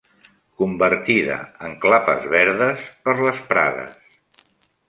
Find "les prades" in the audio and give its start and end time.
3.23-4.21